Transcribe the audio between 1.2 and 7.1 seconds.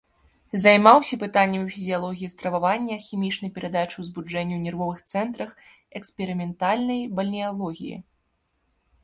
пытаннямі фізіялогіі стрававання, хімічнай перадачы ўзбуджэння ў нервовых цэнтрах, эксперыментальнай